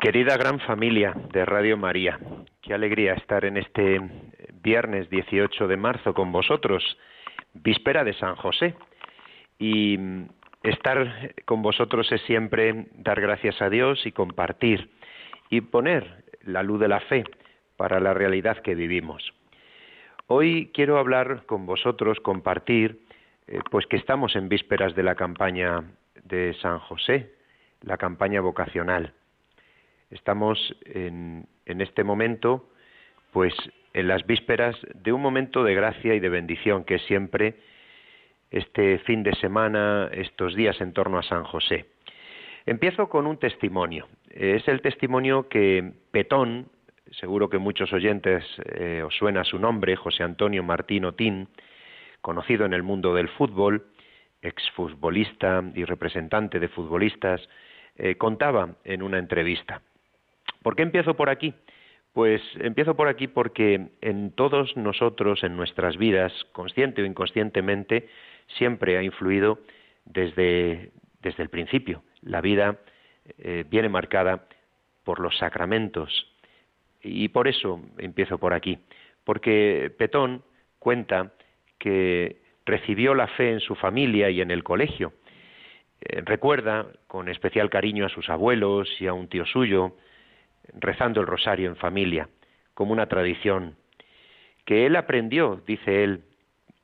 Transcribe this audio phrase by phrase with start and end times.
[0.00, 2.20] Querida gran familia de Radio María,
[2.62, 4.00] qué alegría estar en este
[4.62, 6.96] viernes 18 de marzo con vosotros,
[7.52, 8.76] víspera de San José.
[9.58, 9.98] Y
[10.62, 14.88] estar con vosotros es siempre dar gracias a Dios y compartir
[15.50, 17.24] y poner la luz de la fe
[17.76, 19.34] para la realidad que vivimos.
[20.28, 23.00] Hoy quiero hablar con vosotros, compartir,
[23.48, 25.82] eh, pues que estamos en vísperas de la campaña
[26.22, 27.32] de San José,
[27.82, 29.14] la campaña vocacional.
[30.10, 32.70] Estamos en, este momento,
[33.32, 33.54] pues
[33.92, 37.56] en las vísperas de un momento de gracia y de bendición que es siempre
[38.50, 41.86] este fin de semana, estos días en torno a San José.
[42.64, 44.08] Empiezo con un testimonio.
[44.30, 46.68] Es el testimonio que Petón,
[47.10, 51.48] seguro que muchos oyentes eh, os suena su nombre, José Antonio Martín Otín,
[52.22, 53.86] conocido en el mundo del fútbol,
[54.40, 57.46] exfutbolista y representante de futbolistas,
[57.96, 59.82] eh, contaba en una entrevista.
[60.68, 61.54] ¿Por qué empiezo por aquí?
[62.12, 68.10] Pues empiezo por aquí porque en todos nosotros, en nuestras vidas, consciente o inconscientemente,
[68.58, 69.60] siempre ha influido
[70.04, 70.90] desde,
[71.22, 72.02] desde el principio.
[72.20, 72.80] La vida
[73.38, 74.44] eh, viene marcada
[75.04, 76.30] por los sacramentos.
[77.02, 78.78] Y por eso empiezo por aquí.
[79.24, 80.42] Porque Petón
[80.78, 81.32] cuenta
[81.78, 85.14] que recibió la fe en su familia y en el colegio.
[86.02, 89.96] Eh, recuerda con especial cariño a sus abuelos y a un tío suyo,
[90.74, 92.28] rezando el rosario en familia,
[92.74, 93.76] como una tradición,
[94.64, 96.24] que él aprendió, dice él,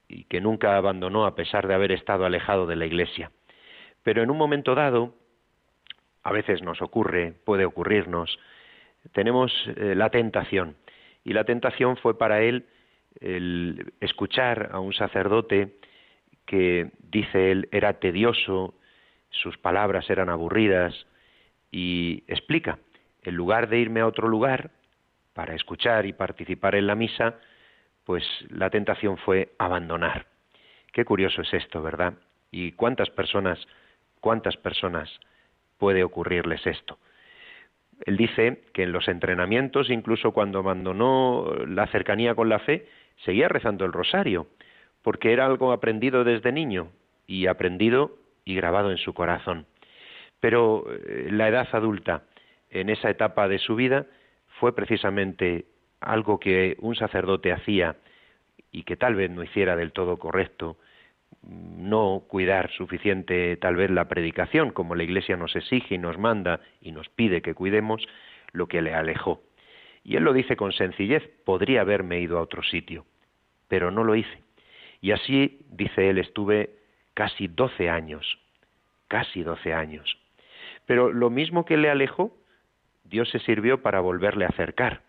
[0.08, 3.30] y que nunca abandonó a pesar de haber estado alejado de la Iglesia.
[4.02, 5.14] Pero en un momento dado,
[6.22, 8.38] a veces nos ocurre, puede ocurrirnos,
[9.12, 10.76] tenemos eh, la tentación.
[11.24, 12.66] Y la tentación fue para él
[13.20, 15.76] el escuchar a un sacerdote
[16.46, 18.74] que, dice él, era tedioso,
[19.30, 21.06] sus palabras eran aburridas,
[21.70, 22.78] y explica
[23.24, 24.70] en lugar de irme a otro lugar
[25.32, 27.34] para escuchar y participar en la misa,
[28.04, 30.26] pues la tentación fue abandonar.
[30.92, 32.14] Qué curioso es esto, ¿verdad?
[32.50, 33.58] Y cuántas personas,
[34.20, 35.10] cuántas personas
[35.78, 36.98] puede ocurrirles esto.
[38.06, 42.86] Él dice que en los entrenamientos, incluso cuando abandonó la cercanía con la fe,
[43.24, 44.46] seguía rezando el rosario,
[45.02, 46.90] porque era algo aprendido desde niño
[47.26, 49.66] y aprendido y grabado en su corazón.
[50.40, 52.24] Pero eh, la edad adulta,
[52.74, 54.06] en esa etapa de su vida
[54.58, 55.66] fue precisamente
[56.00, 57.96] algo que un sacerdote hacía
[58.70, 60.76] y que tal vez no hiciera del todo correcto,
[61.42, 66.60] no cuidar suficiente tal vez la predicación, como la Iglesia nos exige y nos manda
[66.80, 68.06] y nos pide que cuidemos,
[68.52, 69.42] lo que le alejó.
[70.02, 73.06] Y él lo dice con sencillez, podría haberme ido a otro sitio,
[73.68, 74.42] pero no lo hice.
[75.00, 76.70] Y así, dice él, estuve
[77.14, 78.38] casi doce años,
[79.08, 80.18] casi doce años.
[80.86, 82.36] Pero lo mismo que le alejó,
[83.04, 85.02] Dios se sirvió para volverle a acercar,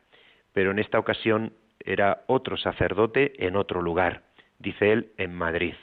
[0.54, 4.24] pero en esta ocasión era otro sacerdote en otro lugar,
[4.60, 5.76] dice él, en Madrid.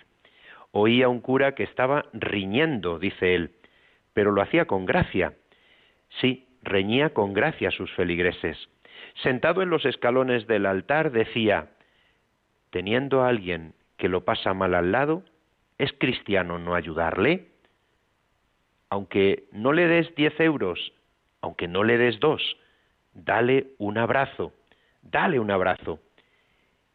[0.70, 3.52] Oía un cura que estaba riñendo, dice él,
[4.14, 5.34] pero lo hacía con gracia.
[6.20, 8.68] Sí, reñía con gracia a sus feligreses.
[9.22, 11.70] Sentado en los escalones del altar decía,
[12.70, 15.22] teniendo a alguien que lo pasa mal al lado,
[15.78, 17.48] ¿es cristiano no ayudarle?
[18.88, 20.92] Aunque no le des diez euros,
[21.42, 22.56] aunque no le des dos,
[23.12, 24.52] dale un abrazo,
[25.02, 25.98] dale un abrazo.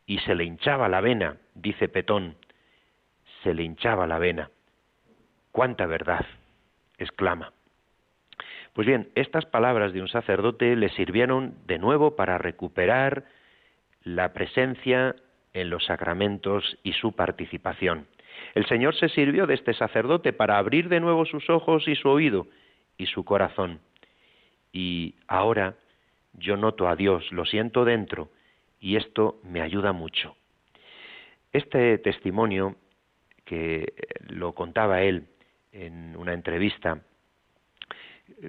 [0.06, 2.36] Y se le hinchaba la vena, dice Petón,
[3.44, 4.50] se le hinchaba la vena.
[5.52, 6.26] ¡Cuánta verdad!
[6.98, 7.52] exclama.
[8.74, 13.26] Pues bien, estas palabras de un sacerdote le sirvieron de nuevo para recuperar
[14.04, 15.16] la presencia
[15.54, 18.08] en los sacramentos y su participación.
[18.56, 22.08] El Señor se sirvió de este sacerdote para abrir de nuevo sus ojos y su
[22.08, 22.48] oído
[22.98, 23.80] y su corazón
[24.72, 25.76] y ahora
[26.34, 28.30] yo noto a Dios, lo siento dentro
[28.80, 30.36] y esto me ayuda mucho.
[31.52, 32.76] Este testimonio
[33.46, 33.94] que
[34.28, 35.28] lo contaba él
[35.72, 37.02] en una entrevista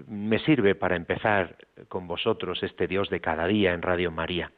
[0.06, 1.56] me sirve para empezar
[1.88, 4.50] con vosotros este Dios de cada día en Radio María.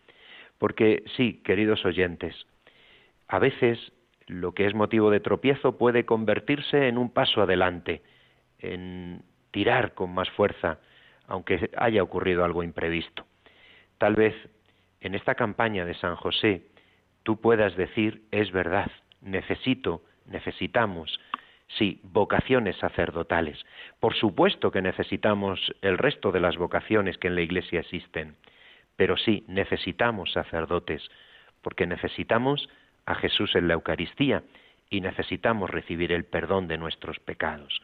[0.58, 2.34] Porque sí, queridos oyentes,
[3.28, 3.78] a veces
[4.26, 8.02] lo que es motivo de tropiezo puede convertirse en un paso adelante,
[8.58, 10.78] en tirar con más fuerza
[11.30, 13.24] aunque haya ocurrido algo imprevisto.
[13.98, 14.34] Tal vez
[15.00, 16.62] en esta campaña de San José
[17.22, 18.90] tú puedas decir, es verdad,
[19.22, 21.20] necesito, necesitamos,
[21.78, 23.64] sí, vocaciones sacerdotales.
[24.00, 28.36] Por supuesto que necesitamos el resto de las vocaciones que en la Iglesia existen,
[28.96, 31.08] pero sí, necesitamos sacerdotes,
[31.62, 32.68] porque necesitamos
[33.06, 34.42] a Jesús en la Eucaristía
[34.90, 37.80] y necesitamos recibir el perdón de nuestros pecados.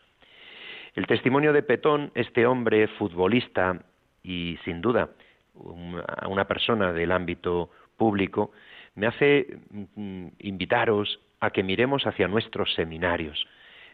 [0.97, 3.79] El testimonio de Petón, este hombre futbolista
[4.23, 5.11] y sin duda
[5.55, 8.51] una persona del ámbito público,
[8.95, 9.59] me hace
[9.95, 13.47] mm, invitaros a que miremos hacia nuestros seminarios,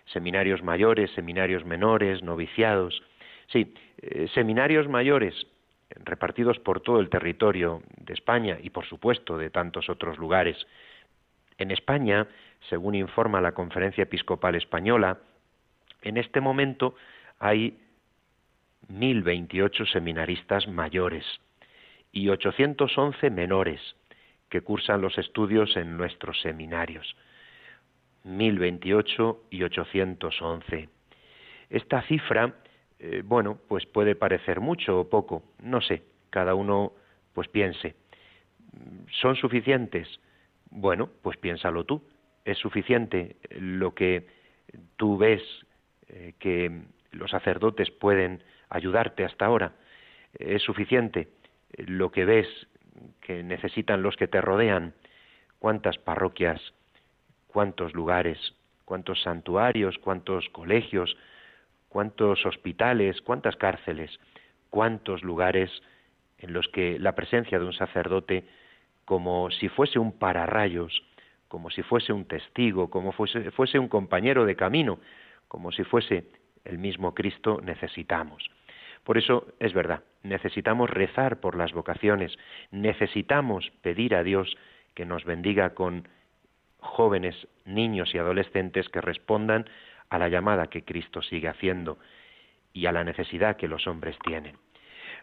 [0.07, 3.03] seminarios mayores, seminarios menores, noviciados.
[3.49, 5.35] Sí, eh, seminarios mayores
[6.05, 10.57] repartidos por todo el territorio de España y por supuesto de tantos otros lugares.
[11.59, 12.29] En España,
[12.71, 15.19] según informa la Conferencia Episcopal Española,
[16.03, 16.95] en este momento
[17.39, 17.79] hay
[18.89, 21.25] 1028 seminaristas mayores
[22.13, 23.81] y 811 menores
[24.49, 27.17] que cursan los estudios en nuestros seminarios.
[28.25, 30.89] 1028 y 811.
[31.71, 32.55] Esta cifra,
[32.99, 36.93] eh, bueno, pues puede parecer mucho o poco, no sé, cada uno
[37.33, 37.97] pues piense.
[39.21, 40.07] ¿Son suficientes?
[40.71, 42.03] Bueno, pues piénsalo tú.
[42.45, 44.27] ¿Es suficiente lo que
[44.97, 45.43] tú ves
[46.13, 49.73] eh, que los sacerdotes pueden ayudarte hasta ahora?
[50.39, 51.29] ¿Es suficiente
[51.77, 52.49] lo que ves
[53.21, 54.95] que necesitan los que te rodean?
[55.59, 56.61] ¿Cuántas parroquias
[57.53, 58.39] cuántos lugares,
[58.85, 61.17] cuántos santuarios, cuántos colegios,
[61.89, 64.11] cuántos hospitales, cuántas cárceles,
[64.71, 65.71] cuántos lugares
[66.39, 68.45] en los que la presencia de un sacerdote,
[69.05, 71.05] como si fuese un pararrayos,
[71.49, 74.99] como si fuese un testigo, como fuese un compañero de camino,
[75.53, 76.25] como si fuese
[76.65, 78.51] el mismo Cristo, necesitamos.
[79.05, 82.39] Por eso es verdad, necesitamos rezar por las vocaciones,
[82.71, 84.57] necesitamos pedir a Dios
[84.95, 86.09] que nos bendiga con
[86.79, 89.67] jóvenes, niños y adolescentes que respondan
[90.09, 91.99] a la llamada que Cristo sigue haciendo
[92.73, 94.57] y a la necesidad que los hombres tienen.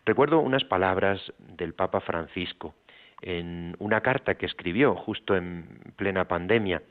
[0.06, 2.76] Recuerdo unas palabras del Papa Francisco
[3.24, 6.84] en una carta que escribió justo en plena pandemia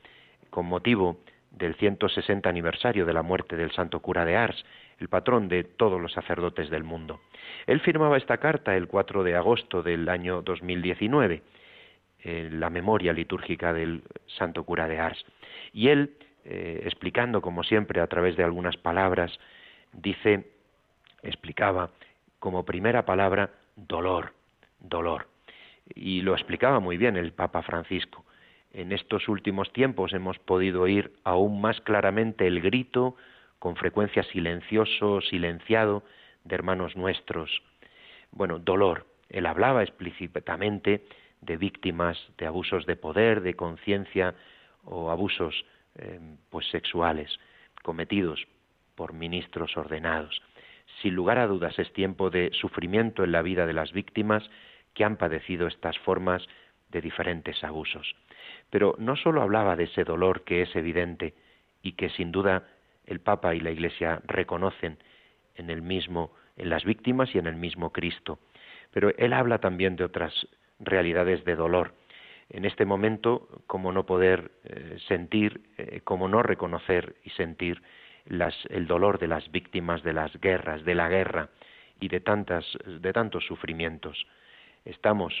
[0.49, 4.65] con motivo del 160 aniversario de la muerte del santo cura de Ars,
[4.99, 7.21] el patrón de todos los sacerdotes del mundo.
[7.67, 11.41] Él firmaba esta carta el 4 de agosto del año 2019
[12.23, 15.23] la memoria litúrgica del santo cura de Ars.
[15.73, 16.15] Y él,
[16.45, 19.39] eh, explicando como siempre a través de algunas palabras,
[19.93, 20.51] dice,
[21.23, 21.91] explicaba
[22.39, 24.33] como primera palabra dolor,
[24.79, 25.27] dolor.
[25.95, 28.25] Y lo explicaba muy bien el Papa Francisco.
[28.71, 33.15] En estos últimos tiempos hemos podido oír aún más claramente el grito,
[33.57, 36.03] con frecuencia silencioso, silenciado,
[36.43, 37.61] de hermanos nuestros.
[38.31, 39.05] Bueno, dolor.
[39.29, 41.03] Él hablaba explícitamente
[41.41, 44.35] de víctimas de abusos de poder, de conciencia
[44.83, 46.19] o abusos eh,
[46.49, 47.39] pues sexuales
[47.83, 48.47] cometidos
[48.95, 50.41] por ministros ordenados.
[51.01, 54.49] Sin lugar a dudas es tiempo de sufrimiento en la vida de las víctimas
[54.93, 56.45] que han padecido estas formas
[56.89, 58.15] de diferentes abusos.
[58.69, 61.33] Pero no sólo hablaba de ese dolor que es evidente
[61.81, 62.67] y que sin duda
[63.05, 64.97] el Papa y la Iglesia reconocen
[65.55, 68.37] en el mismo en las víctimas y en el mismo Cristo,
[68.91, 70.33] pero él habla también de otras
[70.79, 71.93] realidades de dolor.
[72.49, 77.81] En este momento, como no poder eh, sentir, eh, como no reconocer y sentir
[78.25, 81.49] el dolor de las víctimas de las guerras, de la guerra
[81.99, 84.27] y de, tantas, de tantos sufrimientos.
[84.85, 85.33] Estamos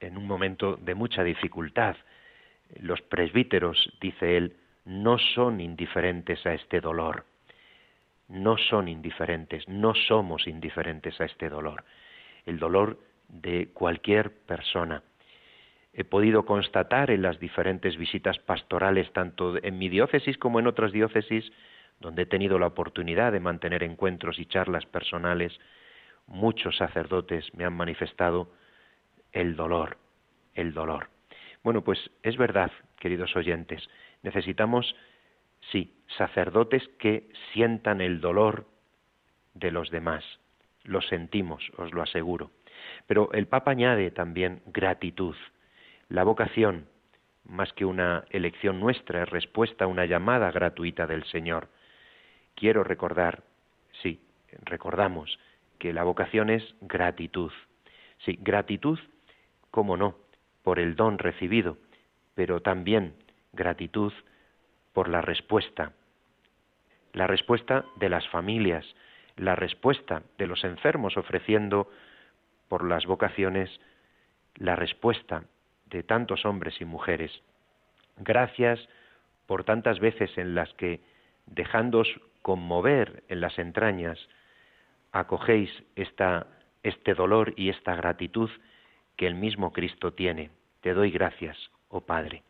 [0.00, 1.96] en un momento de mucha dificultad.
[2.80, 7.24] Los presbíteros, dice él, no son indiferentes a este dolor.
[8.28, 11.84] No son indiferentes, no somos indiferentes a este dolor.
[12.46, 15.02] El dolor de cualquier persona.
[15.92, 20.92] He podido constatar en las diferentes visitas pastorales, tanto en mi diócesis como en otras
[20.92, 21.52] diócesis,
[22.00, 25.58] donde he tenido la oportunidad de mantener encuentros y charlas personales,
[26.26, 28.50] muchos sacerdotes me han manifestado
[29.32, 29.98] el dolor,
[30.54, 31.13] el dolor.
[31.64, 33.88] Bueno, pues es verdad, queridos oyentes,
[34.22, 34.94] necesitamos,
[35.72, 38.66] sí, sacerdotes que sientan el dolor
[39.54, 40.22] de los demás.
[40.84, 42.50] Lo sentimos, os lo aseguro.
[43.06, 45.34] Pero el Papa añade también gratitud.
[46.10, 46.86] La vocación,
[47.44, 51.68] más que una elección nuestra, es respuesta a una llamada gratuita del Señor.
[52.54, 53.42] Quiero recordar,
[54.02, 54.20] sí,
[54.64, 55.38] recordamos
[55.78, 57.52] que la vocación es gratitud.
[58.18, 58.98] Sí, gratitud,
[59.70, 60.23] cómo no,
[60.64, 61.76] por el don recibido,
[62.34, 63.14] pero también
[63.52, 64.12] gratitud
[64.92, 65.92] por la respuesta.
[67.12, 68.84] La respuesta de las familias,
[69.36, 71.88] la respuesta de los enfermos ofreciendo
[72.68, 73.70] por las vocaciones
[74.56, 75.44] la respuesta
[75.86, 77.30] de tantos hombres y mujeres.
[78.16, 78.80] Gracias
[79.46, 81.00] por tantas veces en las que,
[81.46, 82.08] dejándoos
[82.42, 84.18] conmover en las entrañas,
[85.12, 86.46] acogéis esta,
[86.82, 88.50] este dolor y esta gratitud
[89.16, 90.50] que el mismo Cristo tiene.
[90.80, 91.56] Te doy gracias,
[91.88, 92.42] oh Padre.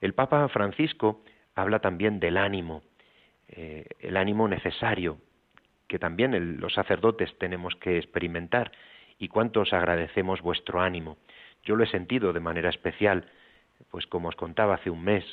[0.00, 1.22] El Papa Francisco
[1.54, 2.82] habla también del ánimo,
[3.48, 5.18] eh, el ánimo necesario
[5.88, 8.72] que también los sacerdotes tenemos que experimentar
[9.18, 11.16] y cuántos agradecemos vuestro ánimo.
[11.64, 13.26] Yo lo he sentido de manera especial,
[13.90, 15.24] pues como os contaba hace un mes,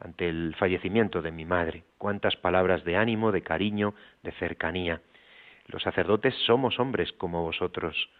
[0.00, 5.00] ante el fallecimiento de mi madre, cuántas palabras de ánimo, de cariño, de cercanía.
[5.66, 8.10] Los sacerdotes somos hombres como vosotros,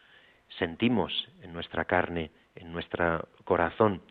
[0.58, 4.02] sentimos en nuestra carne, en nuestro corazón,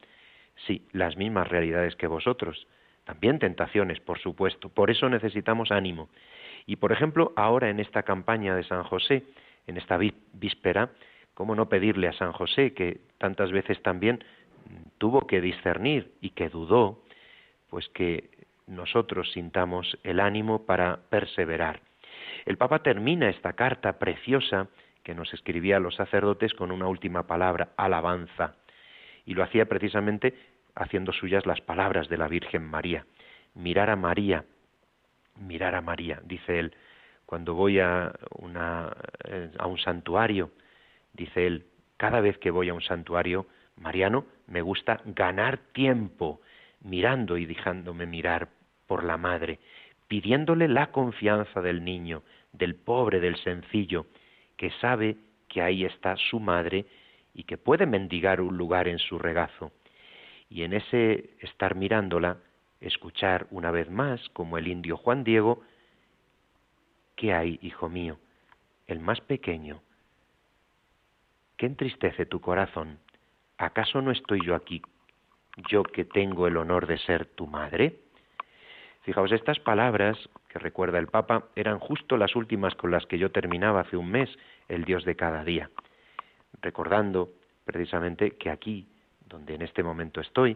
[0.67, 2.67] sí, las mismas realidades que vosotros,
[3.03, 6.09] también tentaciones, por supuesto, por eso necesitamos ánimo.
[6.65, 9.23] Y por ejemplo, ahora en esta campaña de San José,
[9.67, 10.91] en esta víspera,
[11.33, 14.23] ¿cómo no pedirle a San José, que tantas veces también
[14.97, 17.03] tuvo que discernir y que dudó,
[17.69, 18.29] pues que
[18.67, 21.81] nosotros sintamos el ánimo para perseverar.
[22.45, 24.67] El Papa termina esta carta preciosa
[25.03, 28.55] que nos escribía a los sacerdotes con una última palabra, alabanza,
[29.25, 30.33] y lo hacía precisamente
[30.75, 33.05] haciendo suyas las palabras de la Virgen María.
[33.53, 34.45] Mirar a María,
[35.35, 36.75] mirar a María, dice él,
[37.25, 38.11] cuando voy a,
[39.25, 40.51] eh, a un santuario,
[41.13, 41.65] dice él,
[41.97, 46.41] cada vez que voy a un santuario mariano, me gusta ganar tiempo
[46.81, 48.49] mirando y dejándome mirar
[48.87, 49.59] por la madre,
[50.07, 54.07] pidiéndole la confianza del niño, del pobre, del sencillo,
[54.61, 56.85] que sabe que ahí está su madre
[57.33, 59.71] y que puede mendigar un lugar en su regazo.
[60.51, 62.37] Y en ese estar mirándola,
[62.79, 65.63] escuchar una vez más, como el indio Juan Diego,
[67.15, 68.19] ¿Qué hay, hijo mío?
[68.85, 69.81] El más pequeño.
[71.57, 72.99] ¿Qué entristece tu corazón?
[73.57, 74.83] ¿Acaso no estoy yo aquí,
[75.71, 77.97] yo que tengo el honor de ser tu madre?
[79.01, 80.17] Fijaos, estas palabras
[80.47, 84.11] que recuerda el Papa eran justo las últimas con las que yo terminaba hace un
[84.11, 84.29] mes
[84.69, 85.71] el Dios de cada día,
[86.61, 87.29] recordando
[87.65, 88.87] precisamente que aquí,
[89.27, 90.55] donde en este momento estoy,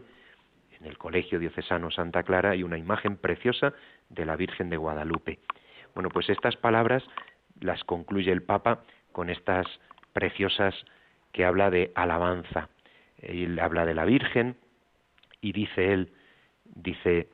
[0.78, 3.72] en el Colegio Diocesano Santa Clara, hay una imagen preciosa
[4.10, 5.40] de la Virgen de Guadalupe.
[5.94, 7.02] Bueno, pues estas palabras
[7.60, 9.66] las concluye el Papa con estas
[10.12, 10.74] preciosas
[11.32, 12.68] que habla de alabanza.
[13.18, 14.56] Él habla de la Virgen
[15.40, 16.12] y dice él,
[16.64, 17.28] dice,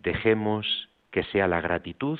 [0.00, 2.18] dejemos que sea la gratitud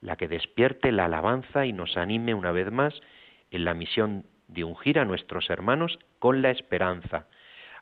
[0.00, 3.00] la que despierte la alabanza y nos anime una vez más
[3.50, 7.26] en la misión de ungir a nuestros hermanos con la esperanza,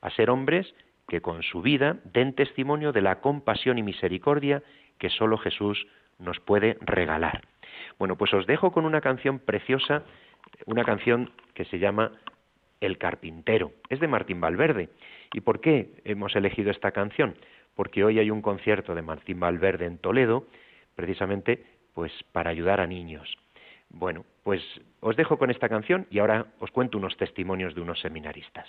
[0.01, 0.75] a ser hombres
[1.09, 4.63] que con su vida den testimonio de la compasión y misericordia
[4.99, 5.87] que sólo Jesús
[6.19, 7.43] nos puede regalar.
[7.99, 10.03] Bueno, pues os dejo con una canción preciosa,
[10.65, 12.13] una canción que se llama
[12.81, 13.73] El carpintero.
[13.89, 14.89] Es de Martín Valverde.
[15.33, 17.37] ¿Y por qué hemos elegido esta canción?
[17.77, 20.47] Porque hoy hay un concierto de Martín Valverde en Toledo,
[20.97, 21.65] precisamente
[21.95, 23.39] pues para ayudar a niños.
[23.89, 24.61] Bueno, pues
[25.01, 28.69] os dejo con esta canción y ahora os cuento unos testimonios de unos seminaristas.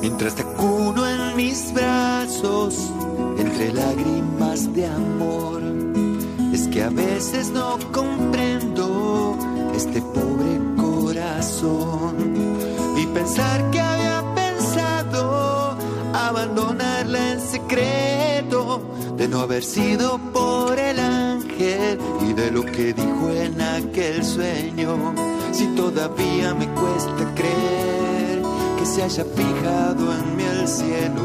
[0.00, 2.92] Mientras te cuno en mis brazos,
[3.38, 5.62] entre lágrimas de amor,
[6.52, 9.38] es que a veces no comprendo
[9.74, 12.14] este pobre corazón
[12.96, 15.76] y pensar que había pensado
[16.12, 18.82] abandonarla en secreto,
[19.16, 25.14] de no haber sido por el ángel y de lo que dijo en aquel sueño,
[25.52, 27.84] si todavía me cuesta creer
[28.94, 31.22] se haya fijado en mí el cielo.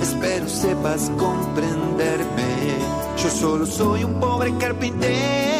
[0.00, 2.78] Espero sepas comprenderme.
[3.22, 5.55] Yo solo soy un pobre carpintero.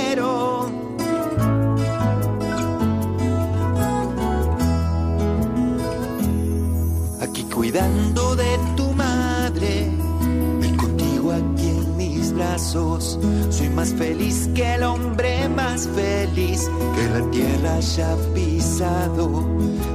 [13.76, 19.47] Más feliz que el hombre más feliz que la tierra haya pisado.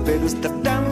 [0.05, 0.91] Pero está tan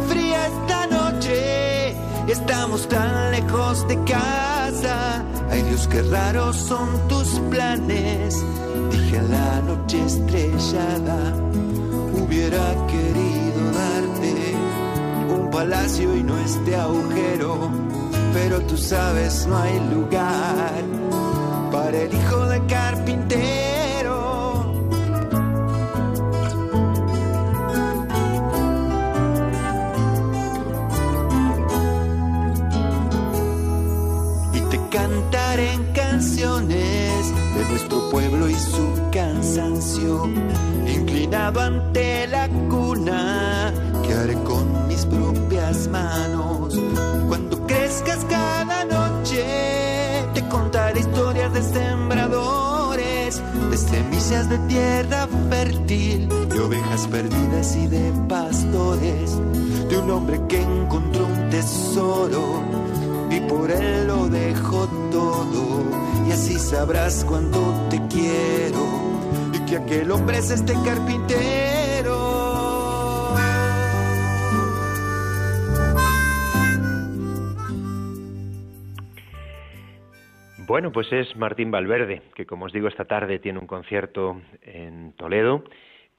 [2.30, 5.26] Estamos tan lejos de casa.
[5.50, 8.36] Ay Dios, qué raros son tus planes.
[8.92, 11.34] Dije en la noche estrellada,
[12.14, 14.56] hubiera querido darte
[15.34, 17.72] un palacio y no este agujero.
[18.32, 20.99] Pero tú sabes, no hay lugar
[21.72, 23.80] para el hijo de carpintero.
[35.58, 40.26] en canciones de nuestro pueblo y su cansancio.
[40.86, 43.74] Inclinado ante la cuna,
[44.06, 46.80] que haré con mis propias manos.
[47.28, 49.09] Cuando crezcas cada noche,
[50.40, 53.42] te contaré historias de sembradores,
[53.72, 59.38] de semillas de tierra fértil, de ovejas perdidas y de pastores,
[59.90, 62.64] de un hombre que encontró un tesoro
[63.30, 65.84] y por él lo dejo todo.
[66.28, 68.80] Y así sabrás cuánto te quiero
[69.54, 71.79] y que aquel hombre es este carpintero.
[80.80, 85.12] Bueno, pues es Martín Valverde, que como os digo esta tarde tiene un concierto en
[85.12, 85.66] Toledo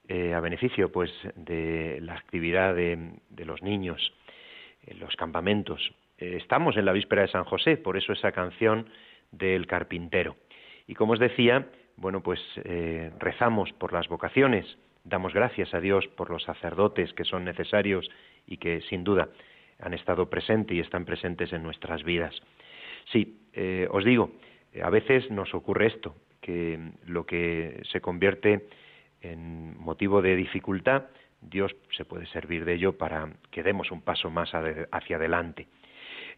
[0.07, 4.13] eh, a beneficio pues de la actividad de, de los niños
[4.85, 5.81] en los campamentos
[6.19, 8.87] eh, estamos en la víspera de San José, por eso esa canción
[9.31, 10.35] del carpintero.
[10.85, 11.65] Y como os decía,
[11.95, 17.23] bueno, pues eh, rezamos por las vocaciones, damos gracias a Dios por los sacerdotes que
[17.23, 18.07] son necesarios
[18.45, 19.29] y que sin duda
[19.79, 22.39] han estado presentes y están presentes en nuestras vidas.
[23.11, 23.39] Sí,
[23.89, 24.31] os digo,
[24.81, 28.67] a veces nos ocurre esto, que lo que se convierte
[29.21, 31.03] en motivo de dificultad,
[31.41, 35.67] Dios se puede servir de ello para que demos un paso más hacia adelante.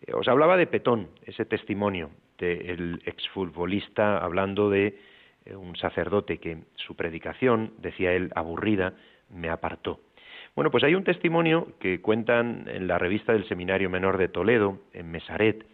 [0.01, 4.99] Eh, os hablaba de Petón, ese testimonio del exfutbolista hablando de
[5.45, 8.93] eh, un sacerdote que su predicación, decía él, aburrida,
[9.29, 9.99] me apartó.
[10.55, 14.79] Bueno, pues hay un testimonio que cuentan en la revista del Seminario Menor de Toledo,
[14.93, 15.65] en Mesaret.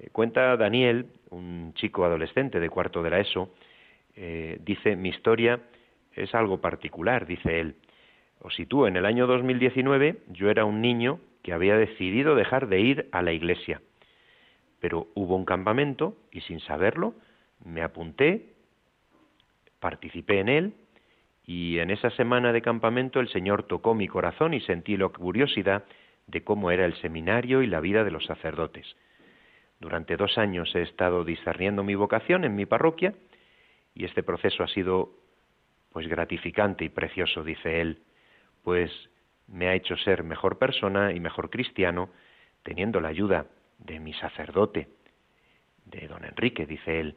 [0.00, 3.54] Eh, cuenta Daniel, un chico adolescente de cuarto de la ESO,
[4.60, 5.60] dice, mi historia
[6.12, 7.76] es algo particular, dice él.
[8.40, 12.80] Os sitúo en el año 2019, yo era un niño que había decidido dejar de
[12.80, 13.80] ir a la iglesia.
[14.80, 17.14] Pero hubo un campamento y sin saberlo
[17.64, 18.54] me apunté,
[19.78, 20.74] participé en él
[21.44, 25.84] y en esa semana de campamento el Señor tocó mi corazón y sentí la curiosidad
[26.26, 28.96] de cómo era el seminario y la vida de los sacerdotes.
[29.80, 33.14] Durante dos años he estado discerniendo mi vocación en mi parroquia
[33.94, 35.14] y este proceso ha sido
[35.90, 38.02] pues gratificante y precioso, dice él,
[38.62, 38.92] pues
[39.48, 42.10] me ha hecho ser mejor persona y mejor cristiano
[42.62, 43.46] teniendo la ayuda
[43.78, 44.88] de mi sacerdote,
[45.86, 47.16] de don Enrique, dice él,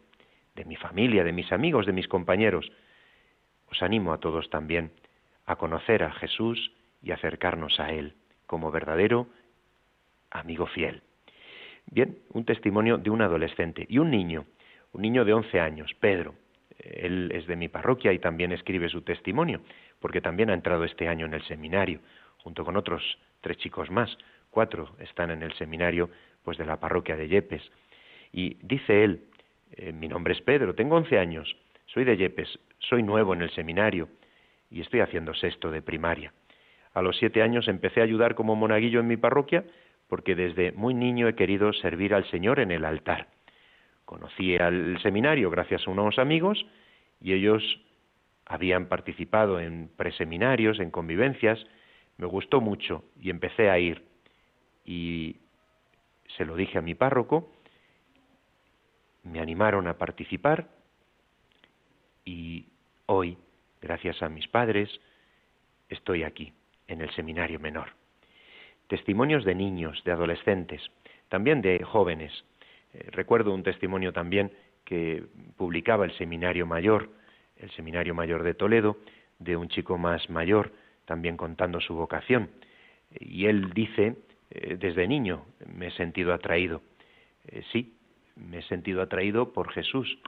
[0.55, 2.71] de mi familia, de mis amigos, de mis compañeros.
[3.69, 4.91] Os animo a todos también
[5.45, 6.71] a conocer a Jesús
[7.01, 8.15] y acercarnos a Él
[8.47, 9.27] como verdadero
[10.31, 11.03] amigo fiel.
[11.91, 14.45] Bien, un testimonio de un adolescente y un niño,
[14.93, 16.35] un niño de 11 años, Pedro.
[16.79, 19.61] Él es de mi parroquia y también escribe su testimonio,
[19.99, 21.99] porque también ha entrado este año en el seminario
[22.43, 23.01] junto con otros
[23.41, 24.15] tres chicos más,
[24.51, 26.09] cuatro están en el seminario
[26.43, 27.63] pues de la parroquia de Yepes.
[28.33, 29.21] Y dice él,
[29.71, 33.49] eh, mi nombre es Pedro, tengo once años, soy de Yepes, soy nuevo en el
[33.51, 34.09] seminario
[34.69, 36.33] y estoy haciendo sexto de primaria.
[36.93, 39.63] A los siete años empecé a ayudar como monaguillo en mi parroquia
[40.13, 43.29] porque desde muy niño he querido servir al Señor en el altar.
[44.05, 46.67] Conocí al seminario gracias a unos amigos
[47.19, 47.63] y ellos
[48.45, 51.65] habían participado en preseminarios, en convivencias,
[52.17, 54.05] me gustó mucho y empecé a ir.
[54.85, 55.37] Y
[56.37, 57.51] se lo dije a mi párroco,
[59.23, 60.69] me animaron a participar
[62.23, 62.67] y
[63.07, 63.35] hoy,
[63.81, 64.91] gracias a mis padres,
[65.89, 66.53] estoy aquí,
[66.87, 68.02] en el seminario menor.
[68.93, 70.79] Testimonios de niños, de adolescentes,
[71.27, 72.31] también de jóvenes.
[72.93, 74.51] Eh, recuerdo un testimonio también
[74.85, 75.23] que
[75.57, 77.09] publicaba el seminario mayor,
[77.57, 78.97] el seminario mayor de Toledo,
[79.39, 80.71] de un chico más mayor
[81.05, 82.51] también contando su vocación.
[83.19, 84.15] Y él dice,
[84.51, 86.83] eh, desde niño me he sentido atraído.
[87.47, 87.97] Eh, sí,
[88.35, 90.19] me he sentido atraído por Jesús.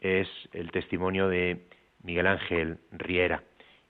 [0.00, 1.66] Es el testimonio de
[2.04, 3.42] Miguel Ángel Riera.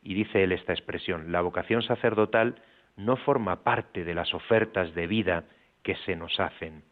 [0.02, 2.54] Y dice él esta expresión, la vocación sacerdotal
[2.96, 5.44] no forma parte de las ofertas de vida
[5.82, 6.84] que se nos hacen.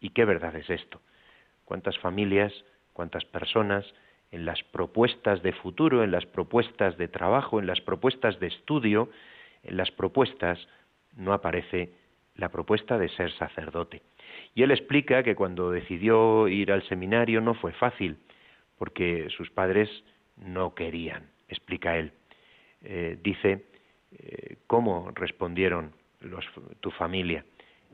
[0.00, 1.00] ¿Y qué verdad es esto?
[1.64, 2.52] ¿Cuántas familias,
[2.92, 3.84] cuántas personas
[4.30, 9.10] en las propuestas de futuro, en las propuestas de trabajo, en las propuestas de estudio,
[9.62, 10.58] en las propuestas
[11.16, 11.92] no aparece
[12.34, 14.02] la propuesta de ser sacerdote.
[14.54, 18.16] Y él explica que cuando decidió ir al seminario no fue fácil,
[18.78, 19.88] porque sus padres
[20.36, 22.12] no querían, explica él.
[22.80, 23.66] Eh, dice
[24.18, 25.92] eh, cómo respondieron
[26.80, 27.44] tu familia.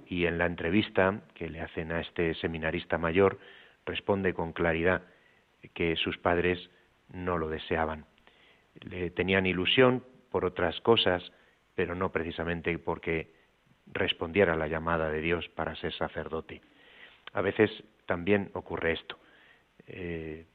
[0.07, 3.39] Y en la entrevista que le hacen a este seminarista mayor,
[3.85, 5.03] responde con claridad,
[5.75, 6.71] que sus padres
[7.13, 8.05] no lo deseaban.
[8.81, 11.33] Le tenían ilusión por otras cosas,
[11.75, 13.33] pero no precisamente porque
[13.87, 16.61] respondiera a la llamada de Dios para ser sacerdote.
[17.33, 17.71] A veces
[18.07, 19.19] también ocurre esto.
[19.87, 20.47] Eh,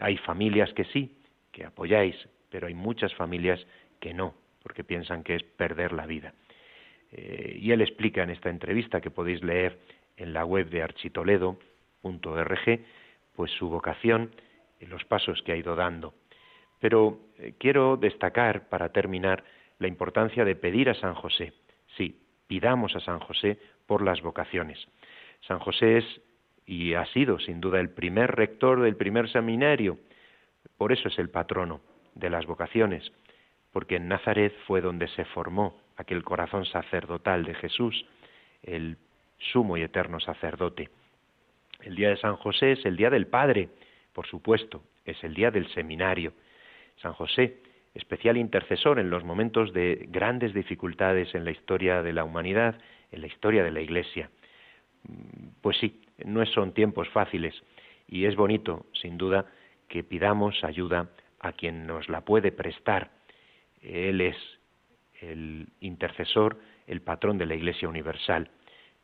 [0.00, 1.16] hay familias que sí,
[1.52, 2.16] que apoyáis,
[2.50, 3.64] pero hay muchas familias
[4.00, 6.34] que no, porque piensan que es perder la vida.
[7.12, 9.78] Eh, y él explica en esta entrevista que podéis leer
[10.16, 12.80] en la web de architoledo.org,
[13.36, 14.30] pues su vocación
[14.80, 16.14] y los pasos que ha ido dando.
[16.80, 19.44] Pero eh, quiero destacar, para terminar,
[19.78, 21.52] la importancia de pedir a San José.
[21.96, 24.78] Sí, pidamos a San José por las vocaciones.
[25.40, 26.20] San José es
[26.66, 29.98] y ha sido sin duda el primer rector del primer seminario,
[30.76, 31.80] por eso es el patrono
[32.14, 33.12] de las vocaciones,
[33.72, 38.04] porque en Nazaret fue donde se formó aquel corazón sacerdotal de Jesús,
[38.62, 38.96] el
[39.38, 40.90] sumo y eterno sacerdote.
[41.80, 43.68] El día de San José es el día del Padre,
[44.12, 46.32] por supuesto, es el día del seminario.
[47.00, 47.58] San José,
[47.94, 52.78] especial intercesor en los momentos de grandes dificultades en la historia de la humanidad,
[53.10, 54.30] en la historia de la Iglesia.
[55.60, 57.60] Pues sí, no son tiempos fáciles
[58.06, 59.46] y es bonito, sin duda,
[59.88, 61.08] que pidamos ayuda
[61.40, 63.10] a quien nos la puede prestar.
[63.82, 64.36] Él es
[65.20, 68.50] el intercesor, el patrón de la Iglesia Universal.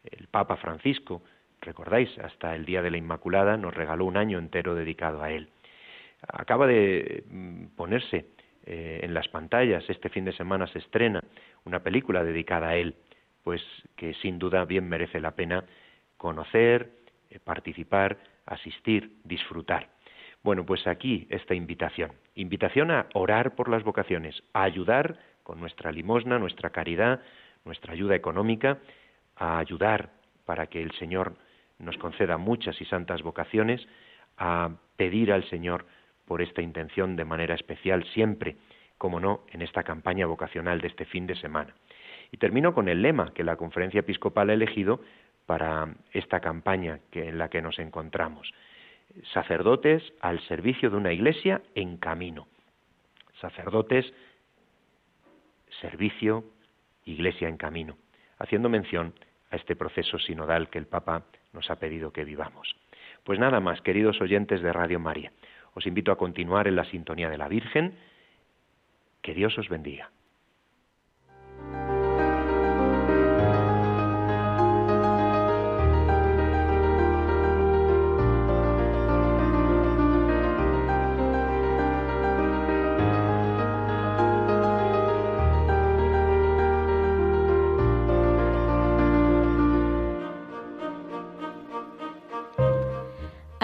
[0.05, 1.23] El Papa Francisco,
[1.61, 5.49] recordáis, hasta el Día de la Inmaculada nos regaló un año entero dedicado a él.
[6.27, 8.27] Acaba de mm, ponerse
[8.67, 11.23] eh, en las pantallas, este fin de semana se estrena
[11.65, 12.97] una película dedicada a él,
[13.43, 13.63] pues
[13.97, 15.65] que sin duda bien merece la pena
[16.17, 16.91] conocer,
[17.31, 19.89] eh, participar, asistir, disfrutar.
[20.43, 22.13] Bueno, pues aquí esta invitación.
[22.39, 27.21] Invitación a orar por las vocaciones, a ayudar con nuestra limosna, nuestra caridad,
[27.65, 28.79] nuestra ayuda económica,
[29.35, 30.11] a ayudar
[30.45, 31.35] para que el Señor
[31.81, 33.85] nos conceda muchas y santas vocaciones,
[34.37, 35.87] a pedir al Señor
[36.27, 38.55] por esta intención de manera especial siempre,
[38.99, 41.75] como no, en esta campaña vocacional de este fin de semana.
[42.31, 45.01] Y termino con el lema que la conferencia episcopal ha elegido
[45.45, 48.53] para esta campaña en la que nos encontramos
[49.33, 52.47] sacerdotes al servicio de una iglesia en camino.
[53.41, 54.13] Sacerdotes,
[55.81, 56.45] servicio,
[57.05, 57.97] iglesia en camino,
[58.39, 59.15] haciendo mención
[59.51, 62.77] a este proceso sinodal que el Papa nos ha pedido que vivamos.
[63.25, 65.33] Pues nada más, queridos oyentes de Radio María,
[65.75, 67.95] os invito a continuar en la sintonía de la Virgen.
[69.23, 70.11] Que Dios os bendiga.